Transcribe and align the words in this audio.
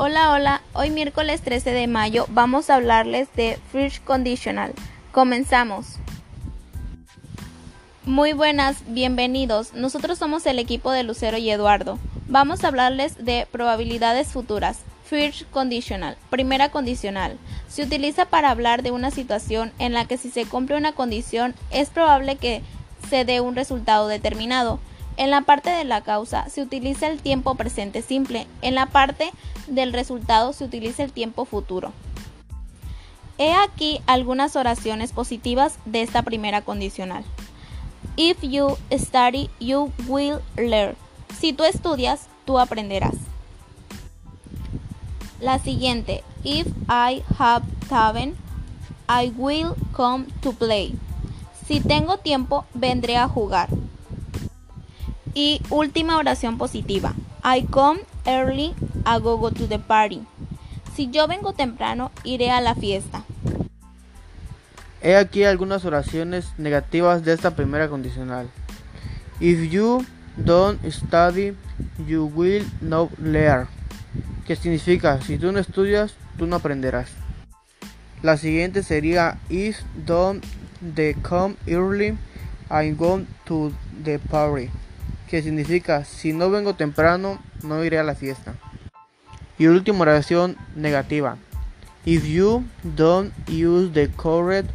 Hola, 0.00 0.30
hola. 0.30 0.62
Hoy 0.74 0.90
miércoles 0.90 1.40
13 1.42 1.72
de 1.72 1.88
mayo 1.88 2.26
vamos 2.28 2.70
a 2.70 2.76
hablarles 2.76 3.28
de 3.34 3.58
First 3.72 4.04
Conditional. 4.04 4.72
Comenzamos. 5.10 5.96
Muy 8.04 8.32
buenas, 8.32 8.76
bienvenidos. 8.86 9.74
Nosotros 9.74 10.16
somos 10.16 10.46
el 10.46 10.60
equipo 10.60 10.92
de 10.92 11.02
Lucero 11.02 11.36
y 11.36 11.50
Eduardo. 11.50 11.98
Vamos 12.28 12.62
a 12.62 12.68
hablarles 12.68 13.24
de 13.24 13.48
probabilidades 13.50 14.28
futuras. 14.28 14.82
First 15.04 15.50
Conditional. 15.50 16.16
Primera 16.30 16.68
condicional. 16.68 17.36
Se 17.66 17.82
utiliza 17.82 18.24
para 18.24 18.50
hablar 18.50 18.84
de 18.84 18.92
una 18.92 19.10
situación 19.10 19.72
en 19.80 19.94
la 19.94 20.04
que 20.04 20.16
si 20.16 20.30
se 20.30 20.46
cumple 20.46 20.76
una 20.76 20.92
condición 20.92 21.56
es 21.72 21.90
probable 21.90 22.36
que 22.36 22.62
se 23.10 23.24
dé 23.24 23.40
un 23.40 23.56
resultado 23.56 24.06
determinado. 24.06 24.78
En 25.18 25.32
la 25.32 25.40
parte 25.40 25.70
de 25.70 25.82
la 25.82 26.02
causa 26.02 26.48
se 26.48 26.62
utiliza 26.62 27.08
el 27.08 27.20
tiempo 27.20 27.56
presente 27.56 28.02
simple, 28.02 28.46
en 28.62 28.76
la 28.76 28.86
parte 28.86 29.32
del 29.66 29.92
resultado 29.92 30.52
se 30.52 30.64
utiliza 30.64 31.02
el 31.02 31.12
tiempo 31.12 31.44
futuro. 31.44 31.92
He 33.36 33.52
aquí 33.52 34.00
algunas 34.06 34.54
oraciones 34.54 35.12
positivas 35.12 35.80
de 35.84 36.02
esta 36.02 36.22
primera 36.22 36.62
condicional. 36.62 37.24
If 38.16 38.42
you 38.42 38.76
study, 38.92 39.50
you 39.58 39.92
will 40.06 40.38
learn. 40.56 40.94
Si 41.36 41.52
tú 41.52 41.64
estudias, 41.64 42.28
tú 42.44 42.60
aprenderás. 42.60 43.16
La 45.40 45.58
siguiente, 45.58 46.22
if 46.44 46.68
I 46.88 47.24
have 47.38 47.64
time, 47.88 48.36
I 49.08 49.32
will 49.36 49.74
come 49.92 50.26
to 50.42 50.52
play. 50.52 50.94
Si 51.66 51.80
tengo 51.80 52.18
tiempo, 52.18 52.66
vendré 52.72 53.16
a 53.16 53.26
jugar. 53.26 53.68
Y 55.34 55.60
última 55.70 56.16
oración 56.16 56.58
positiva. 56.58 57.14
I 57.44 57.66
come 57.70 58.00
early, 58.26 58.74
I 59.06 59.20
go, 59.20 59.38
go 59.38 59.50
to 59.50 59.66
the 59.66 59.78
party. 59.78 60.22
Si 60.94 61.10
yo 61.10 61.26
vengo 61.28 61.52
temprano, 61.52 62.10
iré 62.24 62.50
a 62.50 62.60
la 62.60 62.74
fiesta. 62.74 63.24
He 65.00 65.14
aquí 65.14 65.44
algunas 65.44 65.84
oraciones 65.84 66.52
negativas 66.58 67.24
de 67.24 67.32
esta 67.32 67.54
primera 67.54 67.88
condicional. 67.88 68.50
If 69.40 69.70
you 69.70 70.04
don't 70.36 70.80
study, 70.90 71.54
you 72.06 72.26
will 72.26 72.66
not 72.80 73.10
learn. 73.18 73.68
Que 74.46 74.56
significa, 74.56 75.20
si 75.20 75.38
tú 75.38 75.52
no 75.52 75.60
estudias, 75.60 76.14
tú 76.36 76.46
no 76.46 76.56
aprenderás. 76.56 77.10
La 78.22 78.36
siguiente 78.36 78.82
sería 78.82 79.38
If 79.48 79.78
don't 80.04 80.44
they 80.80 81.14
come 81.14 81.54
early, 81.68 82.18
I 82.68 82.90
go 82.90 83.24
to 83.46 83.72
the 84.02 84.18
party 84.18 84.70
que 85.28 85.42
significa 85.42 86.04
si 86.04 86.32
no 86.32 86.50
vengo 86.50 86.74
temprano 86.74 87.38
no 87.62 87.84
iré 87.84 87.98
a 87.98 88.02
la 88.02 88.14
fiesta. 88.14 88.54
Y 89.58 89.66
última 89.66 90.00
oración 90.02 90.56
negativa. 90.74 91.36
If 92.04 92.24
you 92.26 92.64
don't 92.82 93.32
use 93.48 93.92
the 93.92 94.08
correct 94.16 94.70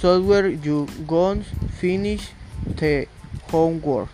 software 0.00 0.48
you 0.48 0.86
won't 1.06 1.44
finish 1.78 2.30
the 2.76 3.08
homework. 3.52 4.08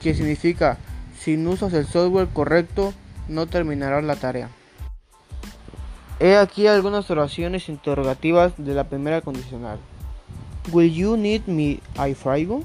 Que 0.00 0.14
significa 0.14 0.78
si 1.18 1.36
no 1.36 1.50
usas 1.50 1.72
el 1.74 1.86
software 1.86 2.28
correcto 2.28 2.94
no 3.28 3.46
terminarás 3.46 4.04
la 4.04 4.16
tarea. 4.16 4.48
He 6.20 6.36
aquí 6.36 6.66
algunas 6.66 7.10
oraciones 7.10 7.68
interrogativas 7.68 8.52
de 8.58 8.74
la 8.74 8.84
primera 8.84 9.22
condicional. 9.22 9.78
Will 10.70 10.92
you 10.92 11.16
need 11.16 11.46
me 11.46 11.80
I 11.96 12.44
go? 12.44 12.62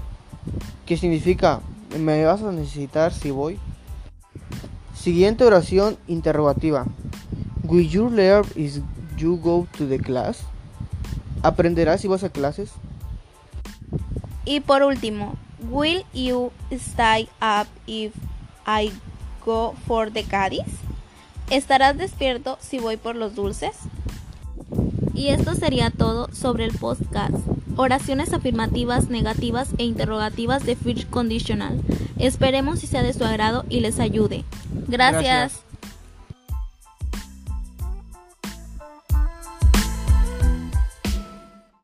Que 0.85 0.97
significa 0.97 1.61
¿Me 1.97 2.25
vas 2.25 2.41
a 2.41 2.51
necesitar 2.51 3.13
si 3.13 3.31
voy? 3.31 3.57
Siguiente 4.93 5.45
oración 5.45 5.97
interrogativa. 6.07 6.85
Will 7.63 7.87
you 7.87 8.09
learn 8.09 8.45
if 8.55 8.79
you 9.17 9.37
go 9.37 9.67
to 9.77 9.87
the 9.87 9.99
class? 9.99 10.39
¿Aprenderás 11.41 12.01
si 12.01 12.07
vas 12.07 12.23
a 12.23 12.29
clases? 12.29 12.71
Y 14.45 14.59
por 14.59 14.83
último, 14.83 15.35
will 15.69 16.03
you 16.13 16.51
stay 16.71 17.29
up 17.41 17.67
if 17.87 18.13
I 18.67 18.91
go 19.45 19.73
for 19.87 20.11
the 20.11 20.23
Cádiz? 20.23 20.65
¿Estarás 21.49 21.97
despierto 21.97 22.57
si 22.59 22.79
voy 22.79 22.97
por 22.97 23.15
los 23.15 23.35
dulces? 23.35 23.75
Y 25.13 25.29
esto 25.29 25.55
sería 25.55 25.91
todo 25.91 26.27
sobre 26.33 26.65
el 26.65 26.77
podcast. 26.77 27.35
Oraciones 27.77 28.33
afirmativas, 28.33 29.09
negativas 29.09 29.69
e 29.77 29.83
interrogativas 29.83 30.65
de 30.65 30.75
First 30.75 31.09
Conditional. 31.09 31.81
Esperemos 32.17 32.79
si 32.79 32.87
sea 32.87 33.03
de 33.03 33.13
su 33.13 33.25
agrado 33.25 33.65
y 33.69 33.81
les 33.81 33.99
ayude. 33.99 34.45
Gracias. 34.87 35.64